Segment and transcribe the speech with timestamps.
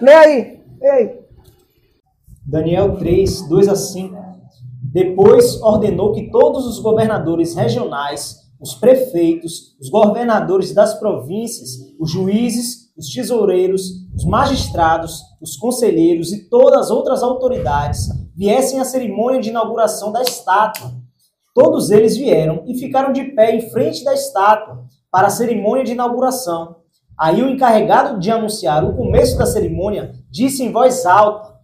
[0.00, 0.60] Lê aí.
[0.82, 1.18] Aí.
[2.46, 4.14] Daniel 3, 2 a 5.
[4.82, 12.92] Depois ordenou que todos os governadores regionais, os prefeitos, os governadores das províncias, os juízes,
[12.96, 13.82] os tesoureiros,
[14.14, 20.22] os magistrados, os conselheiros e todas as outras autoridades viessem à cerimônia de inauguração da
[20.22, 20.92] estátua.
[21.54, 25.92] Todos eles vieram e ficaram de pé em frente da estátua para a cerimônia de
[25.92, 26.76] inauguração.
[27.18, 31.54] Aí o encarregado de anunciar o começo da cerimônia disse em voz alta: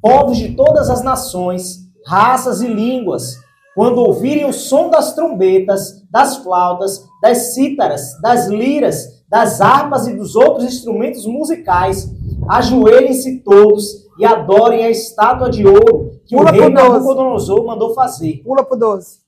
[0.00, 3.36] Povos de todas as nações, raças e línguas,
[3.74, 10.14] quando ouvirem o som das trombetas, das flautas, das cítaras, das liras, das harpas e
[10.14, 12.10] dos outros instrumentos musicais,
[12.48, 16.92] ajoelhem-se todos e adorem a estátua de ouro que Pula o rei pro 12.
[16.92, 18.42] Nabucodonosor mandou fazer.
[18.44, 19.27] Pula pro 12.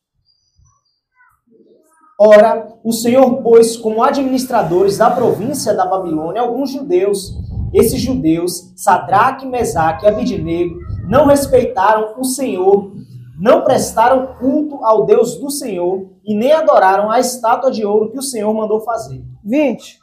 [2.23, 7.33] Ora, o Senhor pôs como administradores da província da Babilônia alguns judeus.
[7.73, 12.93] Esses judeus, Sadraque, Mesaque e Abidinego, não respeitaram o Senhor,
[13.41, 18.18] não prestaram culto ao Deus do Senhor e nem adoraram a estátua de ouro que
[18.18, 19.24] o Senhor mandou fazer.
[19.43, 19.98] 20.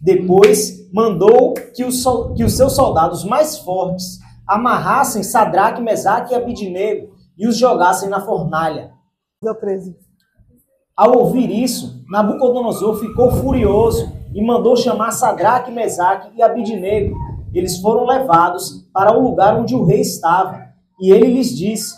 [0.00, 2.02] Depois mandou que os,
[2.36, 8.20] que os seus soldados mais fortes amarrassem Sadraque, Mesaque e Abidinego e os jogassem na
[8.20, 8.92] fornalha.
[9.42, 9.96] Deu 13.
[10.96, 17.16] Ao ouvir isso, Nabucodonosor ficou furioso e mandou chamar Sadraque, Mesaque e Abidinego.
[17.52, 20.66] Eles foram levados para o lugar onde o rei estava.
[21.00, 21.94] E ele lhes disse: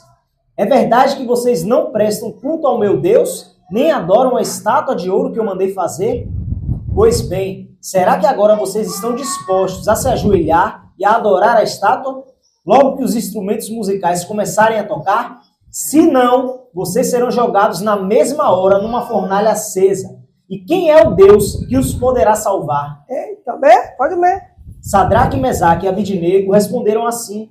[0.56, 5.10] É verdade que vocês não prestam culto ao meu Deus, nem adoram a estátua de
[5.10, 6.28] ouro que eu mandei fazer?
[6.94, 11.62] Pois bem, será que agora vocês estão dispostos a se ajoelhar e a adorar a
[11.62, 12.24] estátua?
[12.68, 15.40] Logo que os instrumentos musicais começarem a tocar?
[15.70, 20.18] Se não, vocês serão jogados na mesma hora numa fornalha acesa.
[20.50, 23.06] E quem é o Deus que os poderá salvar?
[23.08, 23.74] Eita, lê?
[23.96, 24.42] Pode ler.
[24.82, 27.50] Sadraque, Mesaque e Abidinego responderam assim: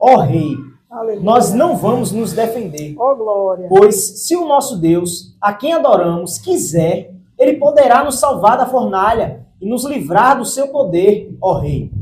[0.00, 0.56] Ó rei,
[0.90, 1.20] Aleluia.
[1.24, 2.96] nós não vamos nos defender.
[2.98, 3.68] Ó glória.
[3.68, 9.46] Pois se o nosso Deus, a quem adoramos, quiser, ele poderá nos salvar da fornalha
[9.60, 11.99] e nos livrar do seu poder, ó rei.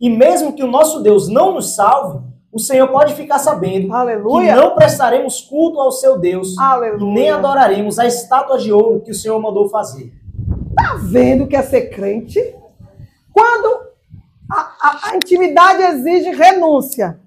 [0.00, 2.20] E mesmo que o nosso Deus não nos salve,
[2.52, 4.56] o Senhor pode ficar sabendo que Aleluia.
[4.56, 7.02] não prestaremos culto ao seu Deus Aleluia.
[7.10, 10.12] e nem adoraremos a estátua de ouro que o Senhor mandou fazer.
[10.74, 12.40] Tá vendo que é ser crente?
[13.32, 13.88] Quando
[14.50, 17.20] a, a- a intimidade exige renúncia.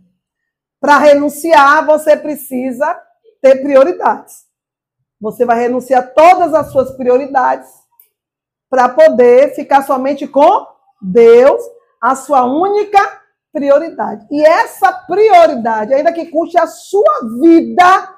[0.82, 3.00] Para renunciar, você precisa
[3.42, 4.44] ter prioridades.
[5.22, 7.70] Você vai renunciar todas as suas prioridades
[8.70, 10.68] para poder ficar somente com
[11.02, 11.62] Deus,
[12.04, 13.00] a sua única
[13.54, 14.28] prioridade.
[14.30, 18.14] E essa prioridade, ainda que custe a sua vida,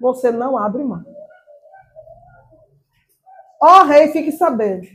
[0.00, 1.04] você não abre mão.
[3.62, 4.88] Ó rei, fique sabendo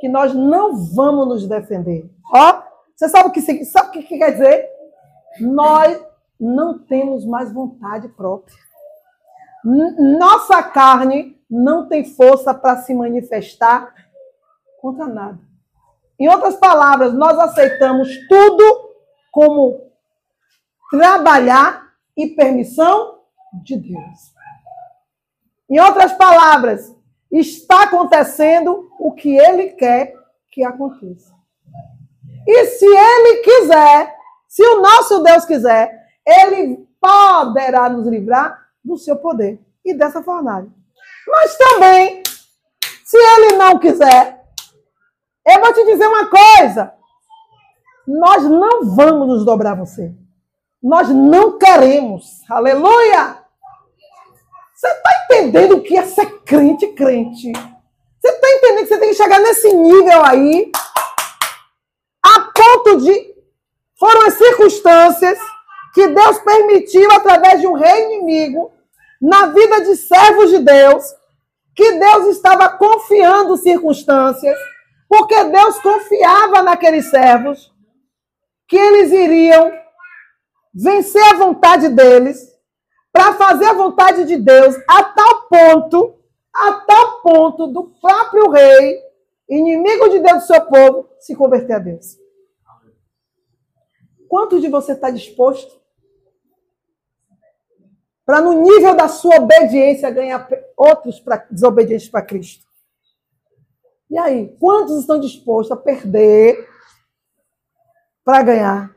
[0.00, 2.10] que nós não vamos nos defender.
[2.32, 2.62] Ó,
[2.96, 4.70] você sabe o que, sabe o que que quer dizer?
[5.40, 6.02] Nós
[6.40, 8.56] não temos mais vontade própria.
[10.18, 13.94] Nossa carne não tem força para se manifestar
[14.80, 15.53] contra nada.
[16.18, 18.90] Em outras palavras, nós aceitamos tudo
[19.32, 19.90] como
[20.90, 23.20] trabalhar e permissão
[23.64, 24.34] de Deus.
[25.68, 26.94] Em outras palavras,
[27.30, 30.14] está acontecendo o que ele quer
[30.52, 31.34] que aconteça.
[32.46, 34.14] E se ele quiser,
[34.46, 40.68] se o nosso Deus quiser, ele poderá nos livrar do seu poder e dessa fornalha.
[41.26, 42.22] Mas também,
[43.04, 44.43] se ele não quiser,
[45.46, 46.92] eu vou te dizer uma coisa:
[48.06, 50.12] nós não vamos nos dobrar você.
[50.82, 52.42] Nós não queremos.
[52.50, 53.38] Aleluia!
[54.74, 57.52] Você está entendendo o que é ser crente, crente?
[57.52, 60.70] Você está entendendo que você tem que chegar nesse nível aí,
[62.22, 63.34] a ponto de.
[63.98, 65.38] Foram as circunstâncias
[65.94, 68.72] que Deus permitiu através de um rei inimigo
[69.22, 71.04] na vida de servos de Deus,
[71.74, 74.58] que Deus estava confiando circunstâncias,
[75.08, 77.72] porque Deus confiava naqueles servos
[78.66, 79.72] que eles iriam
[80.74, 82.52] vencer a vontade deles
[83.12, 86.18] para fazer a vontade de Deus a tal ponto,
[86.52, 89.00] a tal ponto do próprio rei,
[89.48, 92.18] inimigo de Deus do seu povo, se converter a Deus.
[94.28, 95.80] Quanto de você está disposto
[98.26, 102.66] para, no nível da sua obediência, ganhar outros desobedientes para Cristo?
[104.14, 106.68] E aí, quantos estão dispostos a perder
[108.24, 108.94] para ganhar?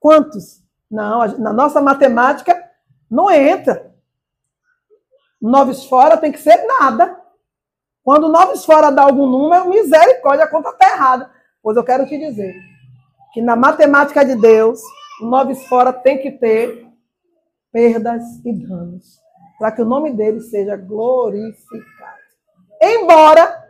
[0.00, 0.64] Quantos?
[0.90, 2.60] Não, na nossa matemática
[3.08, 3.94] não entra.
[5.40, 7.16] Noves fora tem que ser nada.
[8.02, 11.30] Quando nove fora dá algum número, misericórdia, a conta está errada.
[11.62, 12.52] Pois eu quero te dizer
[13.32, 14.80] que na matemática de Deus,
[15.22, 16.84] o nove fora tem que ter
[17.70, 19.20] perdas e danos,
[19.56, 22.18] para que o nome dele seja glorificado.
[22.82, 23.65] Embora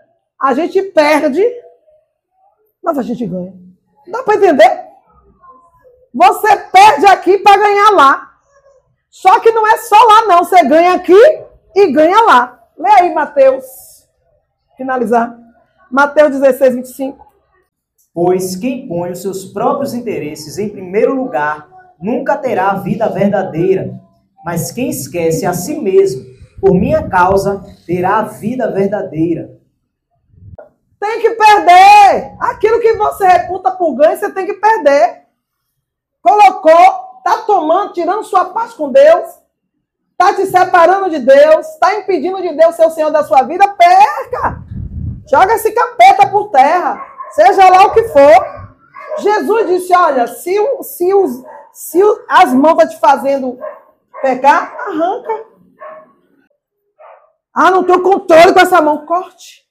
[0.46, 1.44] a gente perde,
[2.80, 3.52] mas a gente ganha.
[4.06, 4.86] Dá para entender?
[6.14, 8.30] Você perde aqui para ganhar lá.
[9.10, 10.44] Só que não é só lá, não.
[10.44, 11.18] Você ganha aqui
[11.74, 12.62] e ganha lá.
[12.78, 13.64] Lê aí, Mateus.
[14.76, 15.36] Finalizar.
[15.90, 17.26] Mateus 16, 25.
[18.14, 21.68] Pois quem põe os seus próprios interesses em primeiro lugar
[22.00, 24.00] nunca terá a vida verdadeira.
[24.44, 26.24] Mas quem esquece a si mesmo
[26.60, 29.56] por minha causa terá a vida verdadeira.
[30.98, 32.36] Tem que perder.
[32.40, 35.24] Aquilo que você reputa por ganho, você tem que perder.
[36.22, 39.26] Colocou, tá tomando, tirando sua paz com Deus,
[40.16, 43.68] tá te separando de Deus, tá impedindo de Deus ser o Senhor da sua vida,
[43.68, 44.62] perca.
[45.28, 48.56] Joga esse capeta por terra, seja lá o que for.
[49.18, 51.42] Jesus disse: Olha, se, se, os,
[51.72, 53.58] se as mãos estão te fazendo
[54.22, 55.46] pecar, arranca.
[57.54, 59.06] Ah, não tenho controle com essa mão.
[59.06, 59.65] Corte.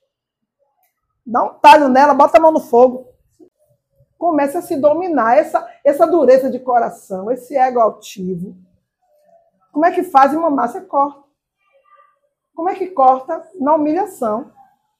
[1.25, 3.07] Dá um talho nela, bota a mão no fogo.
[4.17, 5.37] Comece a se dominar.
[5.37, 8.55] Essa, essa dureza de coração, esse ego altivo.
[9.71, 10.81] Como é que faz, irmã Márcia?
[10.81, 11.23] Corta.
[12.53, 13.45] Como é que corta?
[13.59, 14.51] Na humilhação.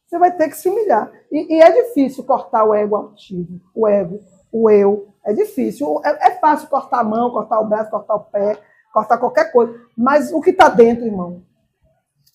[0.06, 1.12] Você vai ter que se humilhar.
[1.32, 4.20] E, e, é difícil cortar o ego altivo, o ego,
[4.52, 5.14] o eu.
[5.26, 6.02] É difícil.
[6.04, 8.60] É, é fácil cortar a mão, cortar o braço, cortar o pé,
[8.94, 9.80] cortar qualquer coisa.
[9.98, 11.44] Mas o que está dentro, irmão?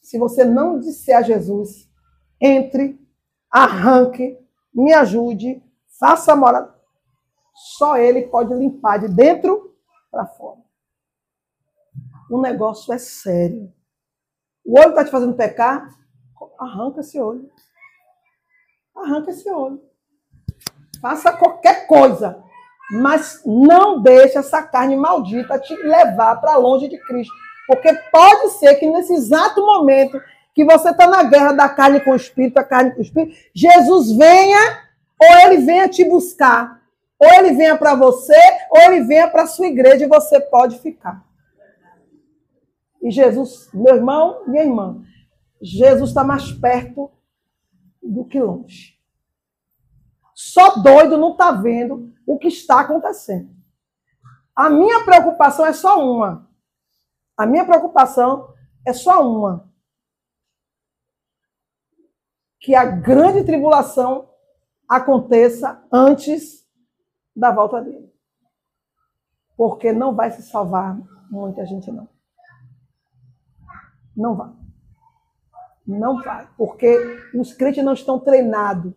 [0.03, 1.89] Se você não disser a Jesus,
[2.41, 3.00] entre
[3.50, 4.38] arranque,
[4.73, 5.62] me ajude,
[5.99, 6.75] faça a morada.
[7.76, 9.75] Só Ele pode limpar de dentro
[10.11, 10.61] para fora.
[12.31, 13.73] O negócio é sério.
[14.64, 15.88] O olho está te fazendo pecar?
[16.58, 17.50] Arranca esse olho.
[18.97, 19.82] Arranca esse olho.
[21.00, 22.43] Faça qualquer coisa.
[22.93, 27.35] Mas não deixe essa carne maldita te levar para longe de Cristo.
[27.67, 30.20] Porque pode ser que nesse exato momento
[30.55, 33.37] que você está na guerra da carne com o espírito, a carne com o espírito,
[33.55, 36.81] Jesus venha ou ele venha te buscar.
[37.19, 38.35] Ou ele venha para você,
[38.70, 41.23] ou ele venha para a sua igreja e você pode ficar.
[43.02, 45.05] E Jesus, meu irmão, minha irmã,
[45.61, 47.11] Jesus está mais perto
[48.02, 48.99] do que longe.
[50.35, 53.50] Só doido não está vendo o que está acontecendo.
[54.56, 56.49] A minha preocupação é só uma.
[57.37, 58.55] A minha preocupação
[58.87, 59.70] é só uma
[62.61, 64.29] que a grande tribulação
[64.87, 66.67] aconteça antes
[67.35, 68.12] da volta dele.
[69.57, 70.99] Porque não vai se salvar
[71.31, 72.09] muita gente, não.
[74.15, 74.53] Não vai.
[75.87, 76.49] Não vai.
[76.57, 76.95] Porque
[77.35, 78.93] os crentes não estão treinados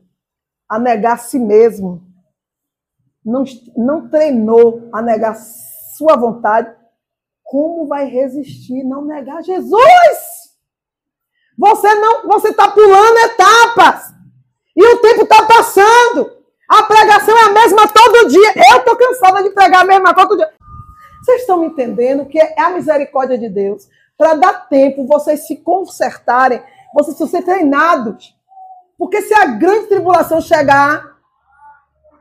[0.67, 2.05] a negar a si mesmo.
[3.23, 3.43] Não,
[3.77, 6.75] não treinou a negar sua vontade.
[7.43, 10.32] Como vai resistir não negar Jesus?
[11.63, 14.13] Você não, você está pulando etapas.
[14.75, 16.29] E o tempo está passando.
[16.67, 18.53] A pregação é a mesma todo dia.
[18.69, 20.51] Eu estou cansada de pregar a mesma todo dia.
[21.23, 23.87] Vocês estão me entendendo que é a misericórdia de Deus
[24.17, 26.61] para dar tempo vocês se consertarem,
[26.93, 28.35] vocês ser treinados.
[28.97, 31.15] Porque se a grande tribulação chegar,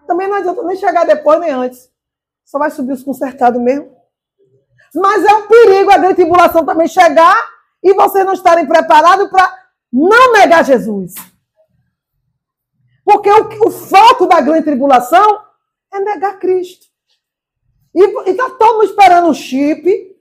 [0.06, 1.90] também não adianta nem chegar depois nem antes.
[2.44, 3.90] Só vai subir os consertados mesmo.
[4.94, 7.50] Mas é um perigo a grande tribulação também chegar
[7.82, 9.62] e vocês não estarem preparados para
[9.92, 11.14] não negar Jesus.
[13.04, 15.42] Porque o, o, foco da grande tribulação
[15.92, 16.86] é negar Cristo.
[17.94, 20.16] E está todo mundo esperando um chip,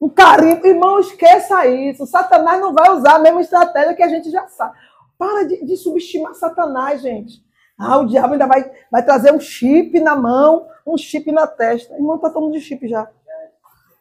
[0.00, 0.66] um carimbo.
[0.66, 2.06] Irmão, esqueça isso.
[2.06, 4.76] Satanás não vai usar a mesma estratégia que a gente já sabe.
[5.16, 7.46] Para de, de subestimar Satanás, gente.
[7.78, 11.94] Ah, o diabo ainda vai, vai trazer um chip na mão, um chip na testa.
[11.94, 13.08] Irmão, está todo mundo de chip já.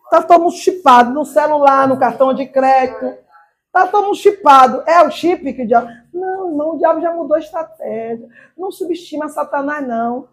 [0.07, 3.17] Está todo mundo chipado no celular, no cartão de crédito.
[3.65, 4.81] Está todo mundo chipado.
[4.87, 5.89] É o chip que o diabo.
[6.13, 8.27] Não, irmão, o diabo já mudou a estratégia.
[8.57, 10.29] Não subestima Satanás, não.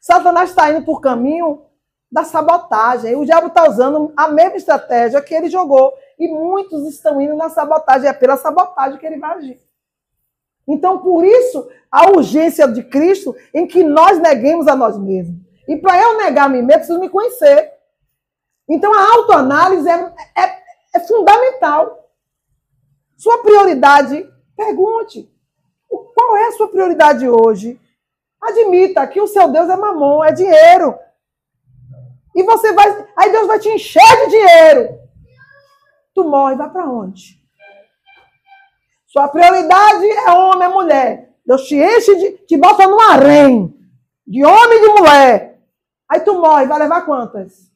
[0.00, 1.62] Satanás está indo por caminho
[2.10, 3.14] da sabotagem.
[3.14, 5.94] O diabo está usando a mesma estratégia que ele jogou.
[6.18, 8.08] E muitos estão indo na sabotagem.
[8.08, 9.60] É pela sabotagem que ele vai agir.
[10.66, 15.40] Então, por isso, a urgência de Cristo em que nós neguemos a nós mesmos.
[15.68, 17.81] E para eu negar a mim mesmo, preciso me conhecer.
[18.72, 20.62] Então, a autoanálise é, é,
[20.94, 22.08] é fundamental.
[23.18, 24.26] Sua prioridade,
[24.56, 25.30] pergunte.
[25.86, 27.78] Qual é a sua prioridade hoje?
[28.40, 30.98] Admita que o seu Deus é mamão, é dinheiro.
[32.34, 33.08] E você vai.
[33.14, 34.98] Aí Deus vai te encher de dinheiro.
[36.14, 37.38] Tu morre, vai para onde?
[39.06, 41.34] Sua prioridade é homem e mulher.
[41.44, 42.38] Deus te enche de.
[42.46, 43.78] te bota num harém.
[44.26, 45.60] De homem e de mulher.
[46.08, 47.71] Aí tu morre, vai levar quantas?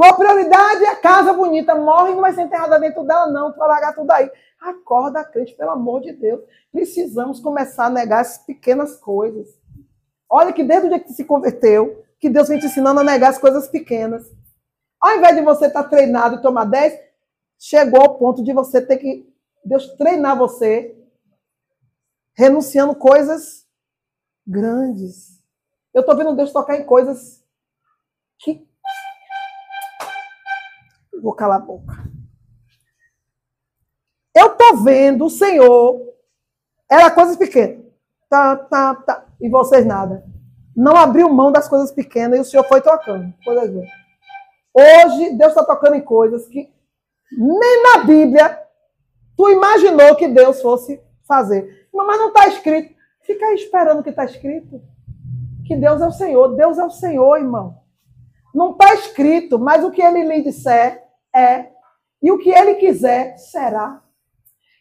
[0.00, 1.74] Tua prioridade é casa bonita.
[1.74, 3.52] Morre, não vai ser enterrada dentro dela, não.
[3.52, 4.32] Tu vai largar tudo aí.
[4.58, 6.40] Acorda, crente, pelo amor de Deus.
[6.72, 9.46] Precisamos começar a negar as pequenas coisas.
[10.26, 13.28] Olha que desde o dia que se converteu, que Deus vem te ensinando a negar
[13.28, 14.24] as coisas pequenas.
[14.98, 16.98] Ao invés de você estar tá treinado e tomar 10,
[17.58, 19.30] chegou ao ponto de você ter que
[19.62, 20.96] Deus treinar você
[22.32, 23.66] renunciando coisas
[24.46, 25.42] grandes.
[25.92, 27.44] Eu estou vendo Deus tocar em coisas
[28.38, 28.66] que.
[31.22, 32.10] Vou calar a boca.
[34.34, 36.00] Eu estou vendo o Senhor.
[36.90, 37.84] Era coisas pequenas.
[38.28, 39.26] Tá, tá, tá.
[39.40, 40.24] E vocês nada.
[40.74, 43.32] Não abriu mão das coisas pequenas e o Senhor foi tocando.
[44.72, 46.72] Hoje, Deus está tocando em coisas que
[47.32, 48.58] nem na Bíblia
[49.36, 51.88] tu imaginou que Deus fosse fazer.
[51.92, 52.94] Mas não está escrito.
[53.22, 54.80] Fica aí esperando que está escrito.
[55.66, 56.56] Que Deus é o Senhor.
[56.56, 57.78] Deus é o Senhor, irmão.
[58.54, 61.66] Não está escrito, mas o que ele lhe disser é.
[62.22, 64.02] E o que ele quiser será.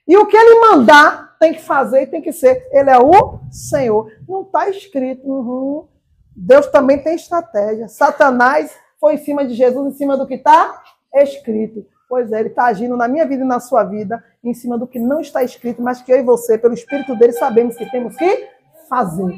[0.07, 2.67] E o que ele mandar tem que fazer e tem que ser.
[2.71, 4.11] Ele é o Senhor.
[4.27, 5.25] Não está escrito.
[5.25, 5.87] Uhum.
[6.35, 7.87] Deus também tem estratégia.
[7.87, 10.81] Satanás foi em cima de Jesus, em cima do que está
[11.13, 11.85] escrito.
[12.07, 14.87] Pois é, ele está agindo na minha vida e na sua vida em cima do
[14.87, 18.15] que não está escrito, mas que eu e você, pelo Espírito dele, sabemos que temos
[18.15, 18.47] que
[18.89, 19.37] fazer.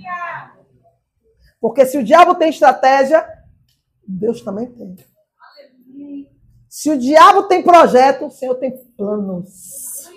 [1.60, 3.28] Porque se o diabo tem estratégia,
[4.08, 4.96] Deus também tem.
[6.72, 10.10] Se o diabo tem projeto, o Senhor tem planos.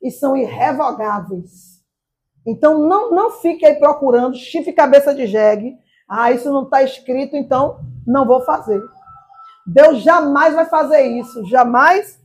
[0.00, 1.84] E são irrevogáveis.
[2.46, 5.76] Então não, não fique aí procurando chifre cabeça de jegue.
[6.08, 8.82] Ah, isso não está escrito, então não vou fazer.
[9.66, 11.44] Deus jamais vai fazer isso.
[11.44, 12.18] Jamais.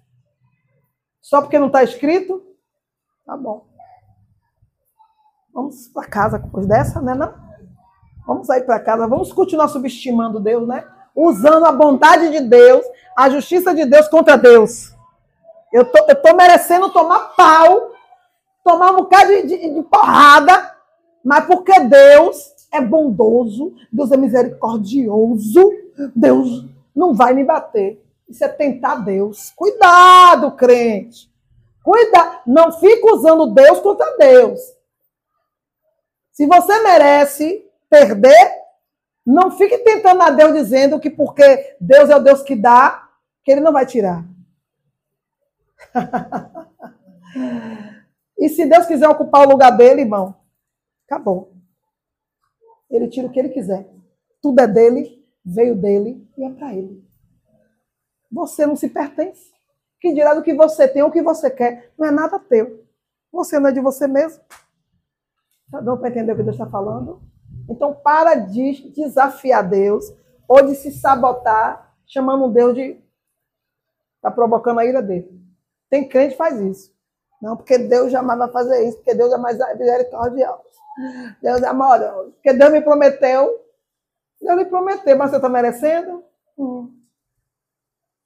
[1.20, 2.42] Só porque não está escrito?
[3.26, 3.68] Tá bom.
[5.54, 7.14] Vamos para casa depois dessa, né?
[7.14, 7.34] Não?
[8.26, 9.06] Vamos sair para casa.
[9.06, 10.93] Vamos continuar subestimando Deus, né?
[11.16, 14.94] Usando a bondade de Deus, a justiça de Deus contra Deus.
[15.72, 17.92] Eu tô, eu tô merecendo tomar pau,
[18.64, 20.76] tomar um bocado de, de, de porrada,
[21.24, 25.72] mas porque Deus é bondoso, Deus é misericordioso,
[26.16, 26.66] Deus
[26.96, 28.04] não vai me bater.
[28.28, 29.52] Isso é tentar Deus.
[29.56, 31.32] Cuidado, crente.
[31.84, 34.60] Cuida, não fica usando Deus contra Deus.
[36.32, 38.63] Se você merece perder,
[39.26, 43.10] não fique tentando a Deus dizendo que porque Deus é o Deus que dá,
[43.44, 44.26] que ele não vai tirar.
[48.38, 50.36] e se Deus quiser ocupar o lugar dele, irmão,
[51.08, 51.54] acabou.
[52.90, 53.90] Ele tira o que ele quiser.
[54.42, 57.04] Tudo é dele, veio dele e é para ele.
[58.32, 59.54] Você não se pertence.
[60.00, 62.84] Que dirá do que você tem ou o que você quer, não é nada teu.
[63.32, 64.44] Você não é de você mesmo.
[65.72, 67.22] Tá dando para entender o que Deus está falando?
[67.70, 70.06] Então, para de desafiar Deus
[70.48, 73.02] ou de se sabotar, chamando Deus de.
[74.18, 75.30] Está provocando a ira dele.
[75.90, 76.94] Tem crente que faz isso.
[77.42, 80.64] Não, porque Deus jamais vai fazer isso, porque Deus é mais misericordioso.
[81.42, 82.32] Deus é amoroso.
[82.32, 83.64] Porque Deus me prometeu
[84.44, 86.24] Deus lhe prometeu, mas você está merecendo?
[86.58, 86.94] Hum.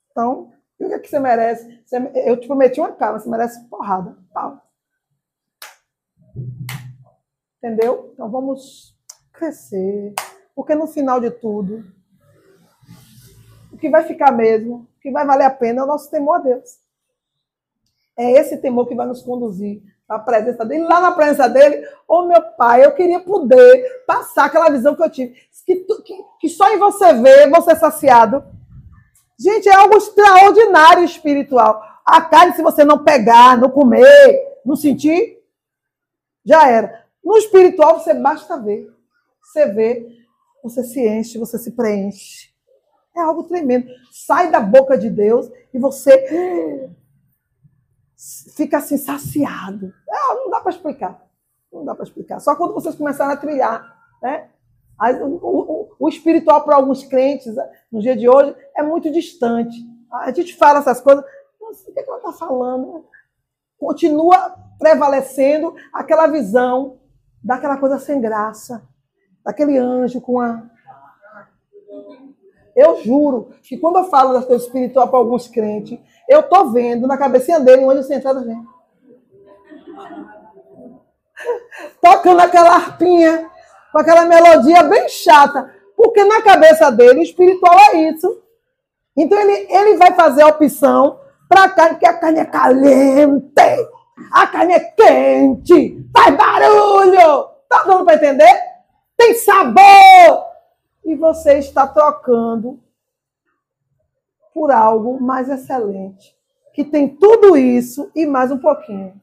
[0.09, 1.83] Então, o que, é que você merece?
[2.25, 4.17] eu te prometi uma cara, você merece porrada.
[4.33, 4.61] Pau.
[7.57, 8.11] Entendeu?
[8.13, 8.96] Então vamos
[9.37, 10.13] crescer.
[10.55, 11.85] Porque no final de tudo,
[13.71, 16.37] o que vai ficar mesmo, o que vai valer a pena é o nosso temor
[16.37, 16.79] a Deus.
[18.17, 22.19] É esse temor que vai nos conduzir a presença dele, lá na presença dele, ô
[22.19, 26.49] oh, meu pai, eu queria poder passar aquela visão que eu tive, que, que, que
[26.49, 28.43] só em você ver, você é saciado.
[29.37, 31.83] Gente, é algo extraordinário espiritual.
[32.05, 35.37] A carne, se você não pegar, não comer, não sentir,
[36.43, 37.05] já era.
[37.23, 38.96] No espiritual, você basta ver.
[39.47, 40.05] Você vê,
[40.61, 42.53] você se enche, você se preenche.
[43.15, 43.87] É algo tremendo.
[44.11, 46.89] Sai da boca de Deus e você
[48.55, 49.93] fica assim saciado.
[50.09, 51.25] É, não dá para explicar.
[51.71, 52.39] Não dá para explicar.
[52.41, 54.49] Só quando vocês começarem a trilhar, né?
[55.21, 57.55] O, o, o espiritual para alguns crentes
[57.91, 59.77] no dia de hoje é muito distante.
[60.11, 61.23] A gente fala essas coisas,
[61.61, 63.05] o que, é que ela está falando?
[63.77, 66.99] Continua prevalecendo aquela visão
[67.43, 68.87] daquela coisa sem graça,
[69.47, 70.61] daquele anjo com a.
[72.75, 77.07] Eu juro que quando eu falo das coisas espirituais para alguns crentes, eu tô vendo
[77.07, 78.61] na cabecinha dele um anjo sentado assim.
[82.03, 83.49] Tocando aquela harpinha,
[83.91, 85.73] com aquela melodia bem chata.
[85.95, 88.43] Porque na cabeça dele, o espiritual é isso.
[89.15, 93.51] Então ele, ele vai fazer a opção para a carne, porque a carne é caliente,
[94.31, 97.47] a carne é quente, faz barulho.
[97.69, 98.76] Tá dando para entender?
[99.17, 100.45] Tem sabor.
[101.03, 102.79] E você está trocando
[104.53, 106.35] por algo mais excelente,
[106.73, 109.13] que tem tudo isso e mais um pouquinho.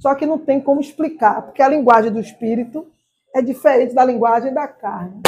[0.00, 2.86] Só que não tem como explicar, porque a linguagem do espírito
[3.34, 5.22] é diferente da linguagem da carne.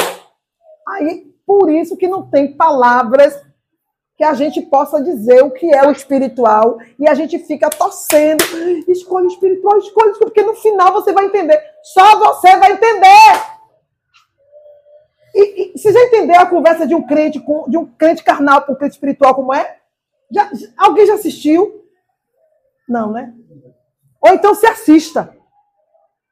[0.87, 3.41] Aí, por isso que não tem palavras
[4.15, 8.43] que a gente possa dizer o que é o espiritual e a gente fica torcendo.
[8.87, 11.74] Escolha espiritual, escolha, porque no final você vai entender.
[11.93, 13.55] Só você vai entender.
[15.35, 18.63] E, e você já entendeu a conversa de um crente com, de um crente carnal
[18.63, 19.77] com um crente espiritual como é?
[20.31, 21.85] Já, alguém já assistiu?
[22.89, 23.31] Não, né?
[24.19, 25.37] Ou então se assista.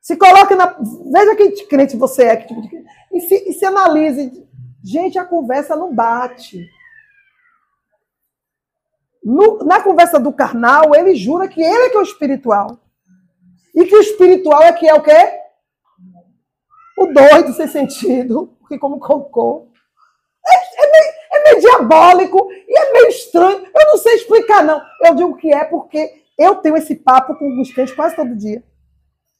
[0.01, 0.75] Se coloque na.
[1.12, 2.88] Veja que crente você é, que tipo de crente.
[3.12, 4.48] E se, e se analise.
[4.83, 6.67] Gente, a conversa não bate.
[9.24, 12.79] No, na conversa do carnal, ele jura que ele é que é o espiritual.
[13.75, 15.42] E que o espiritual é que é o quê?
[16.97, 19.71] O doido sem sentido, porque como colocou.
[20.45, 23.65] É, é, meio, é meio diabólico e é meio estranho.
[23.65, 24.81] Eu não sei explicar, não.
[25.01, 28.63] Eu digo que é porque eu tenho esse papo com os crentes quase todo dia.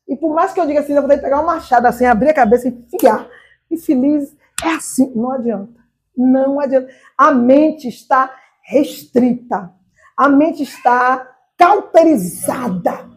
[0.08, 2.06] E por mais que eu diga assim, eu vou ter que pegar uma machada assim,
[2.06, 3.28] abrir a cabeça e enfiar.
[3.70, 5.12] E feliz é assim.
[5.16, 5.82] Não adianta.
[6.16, 6.94] Não adianta.
[7.18, 9.72] A mente está restrita.
[10.18, 13.10] A mente está cauterizada,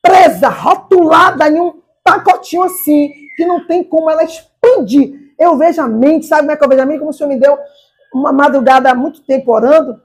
[0.00, 5.32] presa, rotulada em um pacotinho assim, que não tem como ela expandir.
[5.38, 6.98] Eu vejo a mente, sabe como é que eu vejo a mente?
[6.98, 7.58] Como o Senhor me deu
[8.14, 10.00] uma madrugada há muito tempo orando.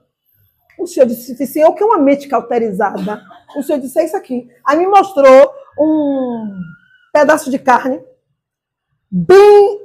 [0.80, 3.22] O Senhor disse assim, o que é uma mente cauterizada?
[3.56, 4.50] O Senhor disse, é isso aqui.
[4.66, 6.60] Aí me mostrou um
[7.12, 8.02] pedaço de carne
[9.10, 9.82] bem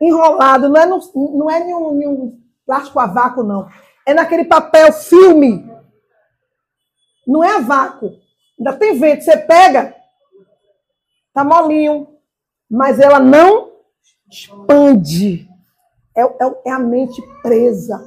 [0.00, 3.68] enrolado, não é, no, não é nenhum, nenhum plástico a vácuo, não
[4.08, 5.70] é naquele papel filme.
[7.26, 8.18] Não é a vácuo.
[8.58, 9.22] Ainda tem vento.
[9.22, 9.94] Você pega,
[11.38, 12.08] tá molinho.
[12.70, 13.72] Mas ela não
[14.30, 15.48] expande.
[16.16, 18.04] É, é, é a mente presa,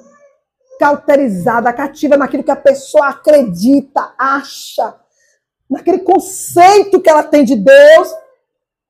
[0.80, 4.96] cauterizada, cativa naquilo que a pessoa acredita, acha,
[5.70, 8.14] naquele conceito que ela tem de Deus,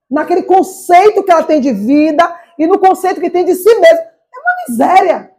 [0.10, 4.00] naquele conceito que ela tem de vida e no conceito que tem de si mesma.
[4.00, 5.32] É uma miséria.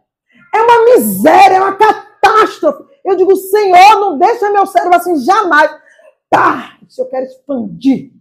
[0.55, 2.83] É uma miséria, é uma catástrofe.
[3.03, 5.69] Eu digo, Senhor, não deixa meu cérebro assim jamais.
[6.29, 8.11] Tá, se eu quero expandir,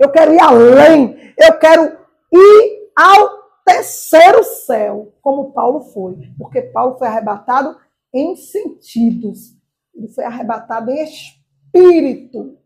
[0.00, 1.96] eu quero ir além, eu quero
[2.32, 6.16] ir ao terceiro céu, como Paulo foi.
[6.38, 7.76] Porque Paulo foi arrebatado
[8.12, 9.54] em sentidos.
[9.94, 12.58] Ele foi arrebatado em espírito.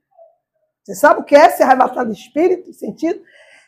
[0.82, 3.20] Você sabe o que é ser arrebatado em espírito, em sentido?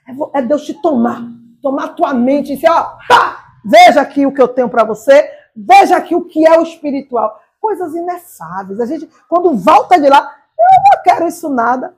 [0.09, 1.23] É, é Deus te tomar,
[1.61, 5.29] tomar tua mente e dizer, ó, pá, Veja aqui o que eu tenho para você.
[5.57, 7.41] Veja aqui o que é o espiritual.
[7.61, 8.79] Coisas inefáveis.
[8.79, 11.93] A gente, quando volta de lá, eu não quero isso nada.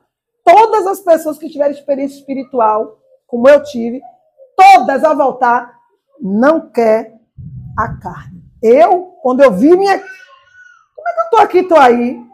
[0.49, 4.01] Todas as pessoas que tiverem experiência espiritual, como eu tive,
[4.57, 5.79] todas ao voltar,
[6.19, 7.13] não quer
[7.77, 8.43] a carne.
[8.63, 9.99] Eu, quando eu vi minha.
[9.99, 12.27] Como é que eu tô aqui, tô aí?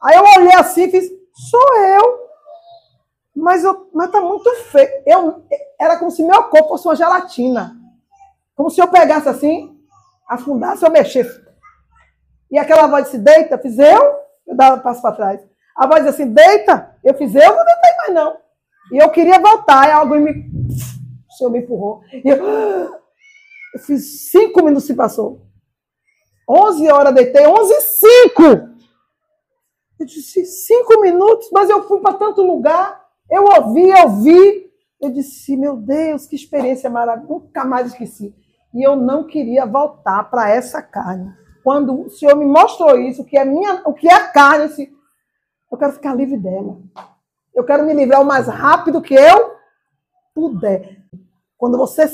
[0.00, 1.10] Aí eu olhei assim e fiz,
[1.50, 2.24] sou eu.
[3.34, 4.88] Mas, eu, mas tá muito feio.
[5.04, 5.44] Eu,
[5.80, 7.76] era como se meu corpo fosse uma gelatina.
[8.54, 9.76] Como se eu pegasse assim,
[10.28, 11.42] afundasse, eu mexesse.
[12.48, 15.40] E aquela voz disse, deita, fiz eu, eu dava um passo para trás.
[15.76, 18.36] A voz disse assim, deita, eu fiz eu, não deitei mais não.
[18.92, 20.30] E eu queria voltar, e alguém me.
[21.28, 22.02] O senhor me empurrou.
[22.12, 22.36] E eu,
[23.74, 25.42] eu fiz cinco minutos se passou.
[26.48, 28.74] Onze horas deitei, onze e cinco.
[29.98, 33.00] Eu disse, cinco minutos, mas eu fui para tanto lugar.
[33.30, 34.64] Eu ouvi, eu vi.
[35.00, 37.32] Eu disse, meu Deus, que experiência maravilhosa.
[37.32, 38.34] Nunca mais esqueci.
[38.74, 41.32] E eu não queria voltar para essa carne.
[41.62, 44.68] Quando o Senhor me mostrou isso, o que é minha, o que é carne, eu,
[44.68, 44.93] disse,
[45.74, 46.78] eu quero ficar livre dela.
[47.54, 49.56] Eu quero me livrar o mais rápido que eu
[50.34, 50.98] puder.
[51.56, 52.08] Quando você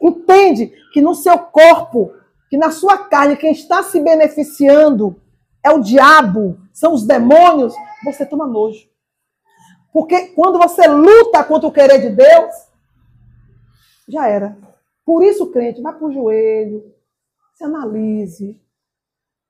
[0.00, 2.12] entende que no seu corpo,
[2.50, 5.20] que na sua carne, quem está se beneficiando
[5.62, 8.88] é o diabo, são os demônios, você toma nojo.
[9.92, 12.52] Porque quando você luta contra o querer de Deus,
[14.08, 14.56] já era.
[15.04, 16.92] Por isso, crente, vá para o joelho,
[17.54, 18.60] se analise.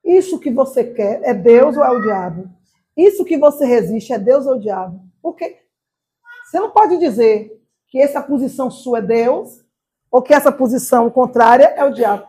[0.04, 2.50] Isso que você quer é Deus ou é o diabo?
[2.96, 5.00] Isso que você resiste é Deus ou o diabo?
[5.20, 5.60] Porque
[6.44, 9.64] você não pode dizer que essa posição sua é Deus
[10.10, 12.26] ou que essa posição contrária é o diabo.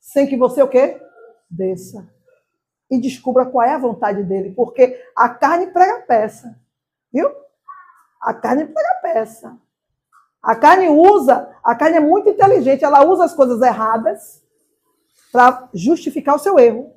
[0.00, 1.00] Sem que você o quê?
[1.48, 2.08] Desça.
[2.90, 4.52] E descubra qual é a vontade dele.
[4.54, 6.58] Porque a carne prega peça.
[7.12, 7.30] Viu?
[8.20, 9.56] A carne prega peça.
[10.42, 14.42] A carne usa, a carne é muito inteligente, ela usa as coisas erradas
[15.30, 16.92] para justificar o seu erro.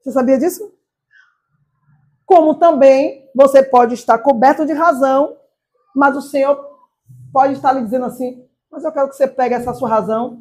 [0.00, 0.72] Você sabia disso?
[2.30, 5.36] Como também você pode estar coberto de razão,
[5.92, 6.64] mas o Senhor
[7.32, 10.40] pode estar lhe dizendo assim: Mas eu quero que você pegue essa sua razão,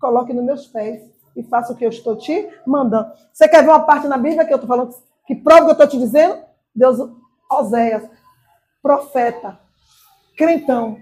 [0.00, 3.12] coloque nos meus pés e faça o que eu estou te mandando.
[3.32, 4.96] Você quer ver uma parte na Bíblia que eu estou falando,
[5.28, 6.42] que prova o que eu estou te dizendo?
[6.74, 6.98] Deus,
[7.52, 8.02] Oséias,
[8.82, 9.60] profeta,
[10.36, 10.98] crentão,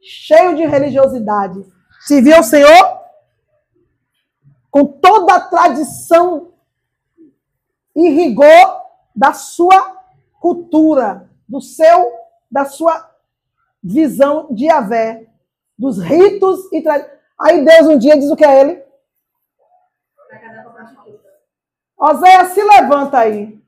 [0.00, 1.66] cheio de religiosidade,
[2.02, 3.00] se viu o Senhor
[4.70, 6.52] com toda a tradição
[7.96, 8.81] e rigor
[9.14, 10.02] da sua
[10.40, 12.12] cultura, do seu,
[12.50, 13.10] da sua
[13.82, 15.26] visão de Yahvé,
[15.78, 17.18] dos ritos e tradições.
[17.40, 18.84] Aí Deus um dia diz o que é ele?
[21.96, 23.62] Oséias, se levanta aí.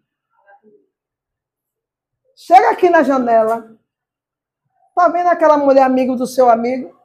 [2.34, 3.78] Chega aqui na janela.
[4.94, 6.98] Tá vendo aquela mulher amigo do seu amigo?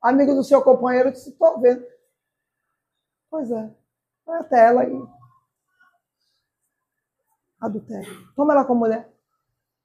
[0.00, 1.08] Amigo do seu companheiro?
[1.08, 1.84] Estou vendo.
[3.30, 3.70] Pois é.
[4.24, 5.21] Vai até ela aí.
[7.62, 8.28] Adultério.
[8.34, 9.08] Toma ela como mulher.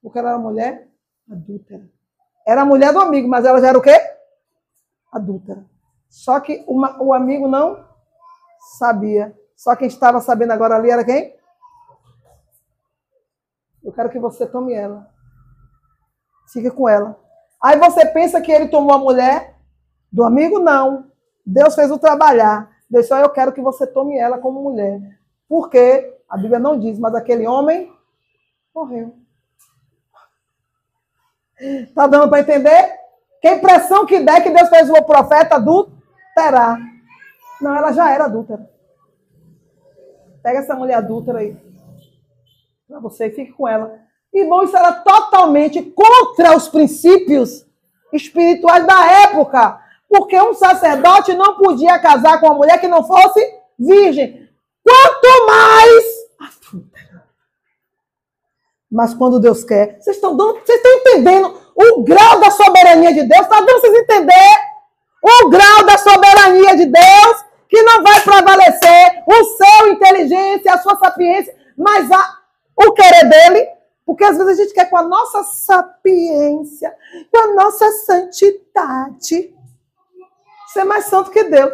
[0.02, 0.88] Porque ela era mulher
[1.30, 1.88] adúltera.
[2.44, 3.96] Era mulher do amigo, mas ela já era o quê?
[5.12, 5.64] Adúltera.
[6.08, 7.86] Só que uma, o amigo não
[8.78, 9.36] sabia.
[9.54, 11.36] Só quem estava sabendo agora ali era quem?
[13.84, 15.08] Eu quero que você tome ela.
[16.52, 17.18] Fique com ela.
[17.62, 19.56] Aí você pensa que ele tomou a mulher
[20.10, 20.58] do amigo?
[20.58, 21.10] Não.
[21.44, 22.70] Deus fez o trabalhar.
[22.90, 25.00] Deixou, eu quero que você tome ela como mulher.
[25.48, 27.92] Porque a Bíblia não diz, mas aquele homem
[28.74, 29.14] morreu.
[31.94, 32.98] Tá dando para entender?
[33.40, 36.78] Que impressão que der que Deus fez o profeta adulterar.
[37.60, 38.68] Não, ela já era adúltera.
[40.42, 41.56] Pega essa mulher adúltera aí.
[42.86, 43.98] Para você e fique com ela.
[44.32, 47.66] Irmão, isso era totalmente contra os princípios
[48.12, 49.80] espirituais da época.
[50.08, 53.40] Porque um sacerdote não podia casar com uma mulher que não fosse
[53.78, 54.48] virgem.
[54.82, 56.04] Quanto mais.
[58.90, 63.22] Mas quando Deus quer, vocês estão dando, vocês estão entendendo o grau da soberania de
[63.22, 63.42] Deus?
[63.42, 64.56] Está dando vocês entender
[65.22, 70.96] o grau da soberania de Deus que não vai prevalecer o seu inteligência, a sua
[70.96, 72.38] sapiência, mas a,
[72.76, 73.78] o querer dele
[74.08, 76.96] porque às vezes a gente quer com a nossa sapiência,
[77.30, 79.54] com a nossa santidade,
[80.68, 81.70] ser mais santo que Deus.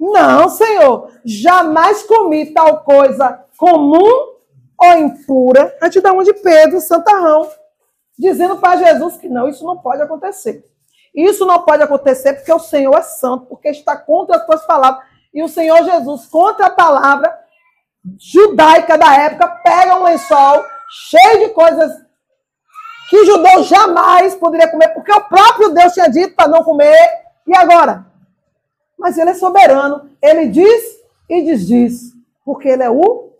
[0.00, 4.34] Não, Senhor, jamais comi tal coisa comum
[4.78, 5.74] ou impura.
[5.80, 7.50] A gente dá de Pedro, santarrão,
[8.18, 10.62] dizendo para Jesus que não, isso não pode acontecer.
[11.14, 15.02] Isso não pode acontecer porque o Senhor é santo, porque está contra as tuas palavras.
[15.32, 17.34] E o Senhor Jesus, contra a palavra
[18.18, 20.62] judaica da época, pega um lençol
[21.08, 22.04] cheio de coisas
[23.08, 26.98] que judeu jamais poderia comer, porque o próprio Deus tinha dito para não comer.
[27.46, 28.04] E agora?
[28.98, 30.10] Mas ele é soberano.
[30.20, 30.98] Ele diz
[31.30, 32.12] e desdiz,
[32.44, 33.33] porque ele é o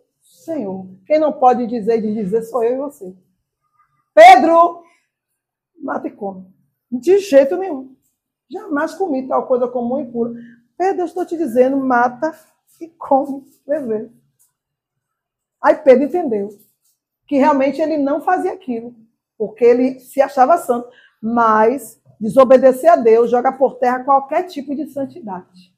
[0.45, 0.87] Senhor.
[1.07, 3.15] Quem não pode dizer e dizer sou eu e você.
[4.15, 4.85] Pedro,
[5.81, 6.47] mata e come.
[6.91, 7.95] De jeito nenhum.
[8.51, 10.35] Jamais comi tal coisa comum e pura.
[10.77, 12.37] Pedro, eu estou te dizendo, mata
[12.81, 13.45] e come.
[13.67, 14.13] Beber.
[15.63, 16.51] Aí Pedro entendeu
[17.27, 18.95] que realmente ele não fazia aquilo,
[19.39, 20.89] porque ele se achava santo,
[21.23, 25.75] mas desobedecer a Deus joga por terra qualquer tipo de santidade,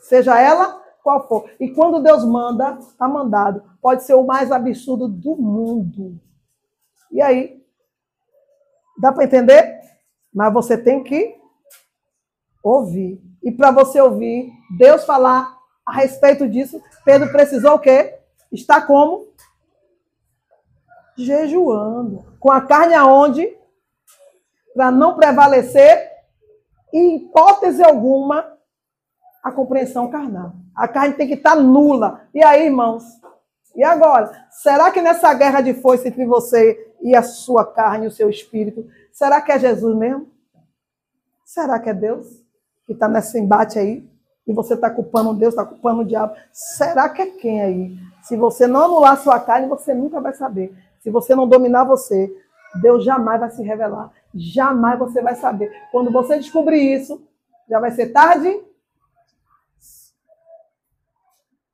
[0.00, 1.50] seja ela qual for.
[1.58, 3.62] E quando Deus manda, está mandado.
[3.80, 6.20] Pode ser o mais absurdo do mundo.
[7.10, 7.62] E aí?
[8.98, 9.80] Dá para entender?
[10.32, 11.36] Mas você tem que
[12.62, 13.20] ouvir.
[13.42, 18.18] E para você ouvir, Deus falar a respeito disso, Pedro precisou o quê?
[18.52, 19.32] Está como?
[21.16, 22.24] jejuando.
[22.38, 23.56] Com a carne aonde?
[24.74, 26.10] Para não prevalecer,
[26.92, 28.56] em hipótese alguma,
[29.42, 30.54] a compreensão carnal.
[30.74, 32.22] A carne tem que estar tá nula.
[32.34, 33.04] E aí, irmãos?
[33.74, 34.30] E agora?
[34.50, 38.86] Será que nessa guerra de força entre você e a sua carne, o seu espírito,
[39.12, 40.28] será que é Jesus mesmo?
[41.44, 42.26] Será que é Deus
[42.86, 44.08] que está nesse embate aí?
[44.46, 46.34] E você está culpando Deus, está culpando o diabo?
[46.52, 47.96] Será que é quem aí?
[48.22, 50.74] Se você não anular sua carne, você nunca vai saber.
[51.00, 52.32] Se você não dominar você,
[52.80, 54.10] Deus jamais vai se revelar.
[54.34, 55.70] Jamais você vai saber.
[55.90, 57.22] Quando você descobrir isso,
[57.68, 58.60] já vai ser tarde.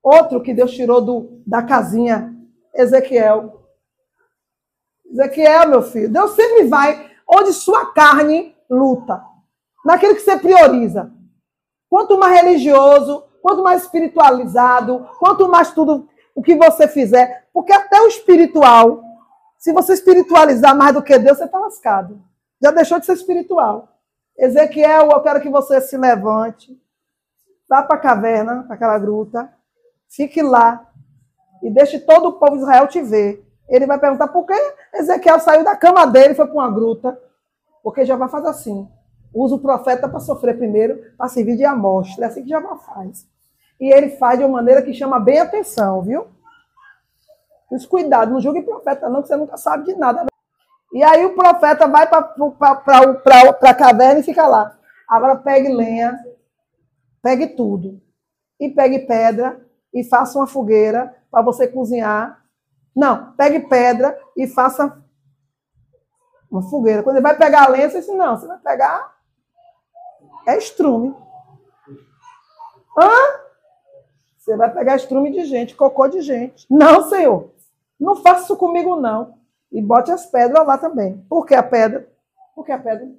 [0.08, 2.34] Outro que Deus tirou do, da casinha,
[2.74, 3.62] Ezequiel.
[5.10, 9.22] Ezequiel, meu filho, Deus sempre vai onde sua carne luta.
[9.84, 11.12] Naquilo que você prioriza.
[11.90, 18.00] Quanto mais religioso, quanto mais espiritualizado, quanto mais tudo o que você fizer, porque até
[18.00, 19.02] o espiritual
[19.58, 22.22] se você espiritualizar mais do que Deus, você está lascado.
[22.62, 23.88] Já deixou de ser espiritual.
[24.38, 26.80] Ezequiel, eu quero que você se levante,
[27.68, 29.52] vá para a caverna, para aquela gruta,
[30.08, 30.88] fique lá
[31.62, 33.44] e deixe todo o povo de Israel te ver.
[33.68, 34.54] Ele vai perguntar por que
[34.94, 37.20] Ezequiel saiu da cama dele e foi para uma gruta.
[37.82, 38.88] Porque Jeová faz assim.
[39.32, 42.24] Usa o profeta para sofrer primeiro, para servir de amostra.
[42.24, 43.26] É assim que Jeová faz.
[43.78, 46.26] E ele faz de uma maneira que chama bem atenção, viu?
[47.70, 50.24] Mas cuidado, não julgue profeta, não, que você nunca sabe de nada.
[50.92, 52.34] E aí o profeta vai para
[53.62, 54.76] a caverna e fica lá.
[55.06, 56.18] Agora pegue lenha,
[57.22, 58.00] pegue tudo.
[58.58, 62.44] E pegue pedra e faça uma fogueira para você cozinhar.
[62.94, 65.02] Não, pegue pedra e faça
[66.50, 67.02] uma fogueira.
[67.02, 69.18] Quando ele vai pegar a lenha, você diz, não, você vai pegar
[70.48, 71.14] é estrume.
[72.96, 73.10] Hã?
[74.38, 76.66] Você vai pegar estrume de gente, cocô de gente.
[76.70, 77.52] Não, Senhor.
[78.00, 79.38] Não faça isso comigo, não.
[79.70, 81.18] E bote as pedras lá também.
[81.28, 82.10] Por que a pedra?
[82.54, 83.14] Por que a pedra?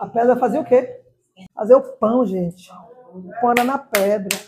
[0.00, 1.02] A pedra fazia o quê?
[1.52, 2.70] Fazer o pão, gente.
[3.40, 4.38] Põe na pedra.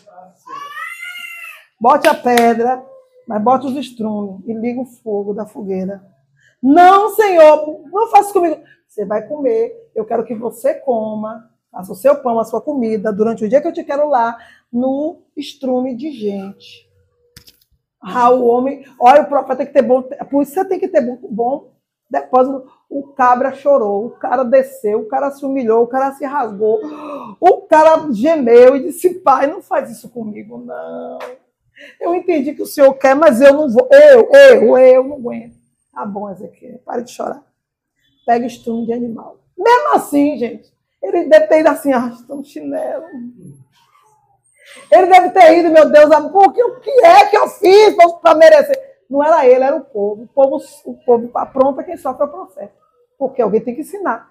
[1.80, 2.84] Bote a pedra,
[3.26, 6.04] mas bote os estrumes e liga o fogo da fogueira.
[6.62, 8.60] Não, Senhor, não faça comigo.
[8.86, 13.12] Você vai comer, eu quero que você coma, faça o seu pão, a sua comida,
[13.12, 14.36] durante o dia que eu te quero lá,
[14.72, 16.88] no estrume de gente.
[18.00, 20.88] Ah, o homem, olha, o profeta tem que ter bom, por isso você tem que
[20.88, 21.79] ter bom, bom
[22.10, 22.68] depósito.
[22.88, 26.80] O cabra chorou, o cara desceu, o cara se humilhou, o cara se rasgou,
[27.38, 31.18] o cara gemeu e disse: Pai, não faz isso comigo, não.
[32.00, 33.88] Eu entendi que o senhor quer, mas eu não vou.
[33.90, 35.54] Eu, eu, eu não aguento.
[35.94, 37.42] Tá bom, Ezequiel, pare de chorar.
[38.26, 39.38] Pega estrume de animal.
[39.56, 40.70] Mesmo assim, gente,
[41.02, 43.04] ele deve ter ido assim, arrastando chinelo.
[44.90, 48.89] Ele deve ter ido, meu Deus, porque o que é que eu fiz para merecer?
[49.10, 50.22] Não era ele, era o povo.
[50.22, 52.72] O povo, o povo apronta quem sofre é o profeta.
[53.18, 54.30] Porque alguém tem que ensinar.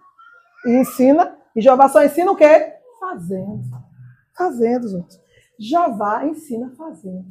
[0.65, 2.73] E ensina, e Jeová só ensina o quê?
[2.99, 3.61] Fazendo.
[4.35, 5.19] Fazendo, gente.
[5.59, 7.25] Jeová ensina fazendo.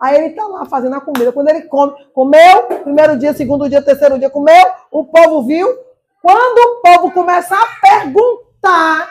[0.00, 1.32] Aí ele está lá fazendo a comida.
[1.32, 5.68] Quando ele come, comeu, primeiro dia, segundo dia, terceiro dia, comeu, o povo viu.
[6.22, 9.08] Quando o povo começa a perguntar,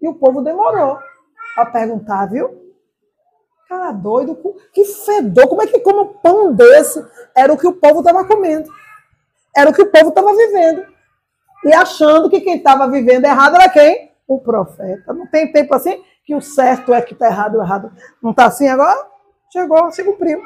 [0.00, 0.98] e o povo demorou
[1.56, 2.71] a perguntar, viu?
[3.72, 4.38] Cara doido,
[4.70, 7.02] que fedor, como é que come um pão desse?
[7.34, 8.70] Era o que o povo estava comendo.
[9.56, 10.84] Era o que o povo estava vivendo.
[11.64, 14.12] E achando que quem estava vivendo errado era quem?
[14.28, 15.14] O profeta.
[15.14, 17.90] Não tem tempo assim que o certo é que está errado, o errado
[18.22, 19.06] não está assim agora?
[19.50, 20.42] Chegou, se cumpriu.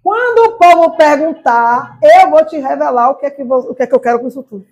[0.00, 3.82] Quando o povo perguntar, eu vou te revelar o que é que, vou, o que,
[3.82, 4.64] é que eu quero com isso tudo.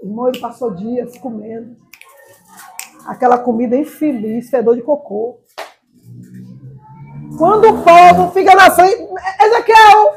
[0.00, 1.76] O irmão, ele passou dias comendo
[3.06, 5.38] aquela comida infeliz, fedor de cocô.
[7.38, 9.00] Quando o povo fica na frente,
[9.40, 10.14] Ezequiel,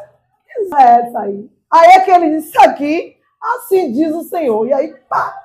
[0.80, 1.52] é essa aí.
[1.72, 4.68] Aí é que ele disse, isso aqui, assim diz o Senhor.
[4.68, 5.40] E aí, pá,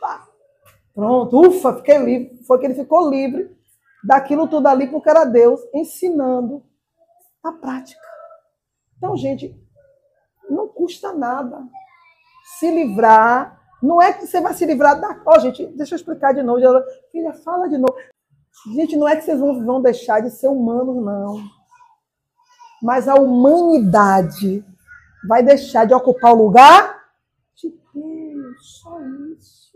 [0.00, 0.26] pá.
[0.92, 2.42] Pronto, ufa, fiquei livre.
[2.44, 3.56] Foi que ele ficou livre
[4.02, 6.60] daquilo tudo ali, porque era Deus ensinando
[7.42, 8.00] na prática.
[8.96, 9.56] Então, gente,
[10.50, 11.62] não custa nada
[12.58, 13.62] se livrar.
[13.80, 15.22] Não é que você vai se livrar da.
[15.24, 16.60] Ó, oh, gente, deixa eu explicar de novo.
[17.12, 17.94] Filha, fala de novo.
[18.74, 21.40] Gente, não é que vocês vão deixar de ser humanos, não.
[22.82, 24.64] Mas a humanidade
[25.26, 27.04] vai deixar de ocupar o lugar
[27.54, 28.80] de Deus.
[28.82, 29.72] Só isso.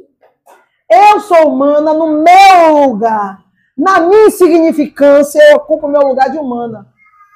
[0.91, 3.45] Eu sou humana no meu lugar.
[3.77, 6.87] Na minha insignificância, eu ocupo o meu lugar de humana.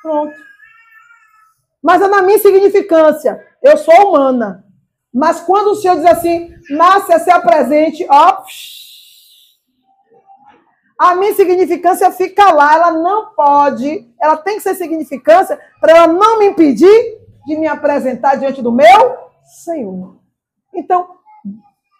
[0.03, 0.35] Pronto.
[1.83, 3.47] Mas é na minha insignificância.
[3.63, 4.65] Eu sou humana.
[5.13, 8.43] Mas quando o Senhor diz assim, Márcia, se apresente, ó,
[11.11, 16.07] a minha significância fica lá, ela não pode, ela tem que ser significância para ela
[16.07, 19.19] não me impedir de me apresentar diante do meu
[19.65, 20.17] Senhor.
[20.75, 21.09] Então,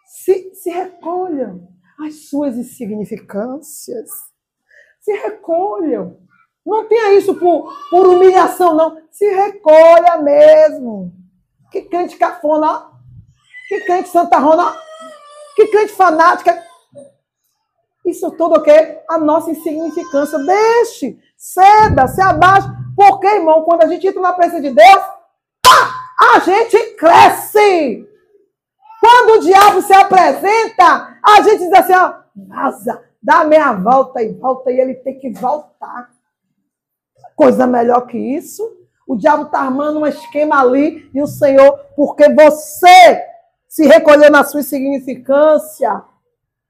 [0.07, 1.69] se, se recolham
[2.01, 4.11] as suas insignificâncias.
[5.01, 6.19] Se recolham.
[6.65, 9.03] Não tenha isso por, por humilhação, não.
[9.11, 11.13] Se recolha mesmo.
[11.71, 12.91] Que crente cafona,
[13.69, 14.75] que crente santarrona,
[15.57, 16.64] que crente fanática,
[18.05, 19.01] isso tudo o quê?
[19.09, 20.39] A nossa insignificância.
[20.39, 22.69] Deixe, ceda, se abaixe.
[22.95, 25.03] Porque, irmão, quando a gente entra na presença de Deus,
[26.21, 28.09] a gente cresce.
[29.01, 34.33] Quando o diabo se apresenta, a gente diz assim, ó, vaza, dá meia volta e
[34.33, 36.11] volta, e ele tem que voltar.
[37.37, 38.63] Coisa melhor que isso.
[39.07, 43.23] O diabo está armando um esquema ali, e o Senhor, porque você
[43.69, 46.03] se recolheu na sua insignificância,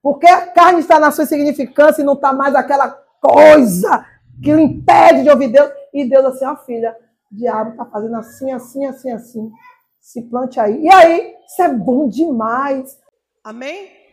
[0.05, 2.91] porque a carne está na sua significância e não está mais aquela
[3.23, 4.05] coisa
[4.43, 5.73] que lhe impede de ouvir Deus.
[5.95, 6.95] E Deus assim, ó filha,
[7.33, 9.51] o diabo está fazendo assim, assim, assim, assim.
[9.99, 10.83] Se plante aí.
[10.83, 13.01] E aí, isso é bom demais.
[13.43, 14.04] Amém?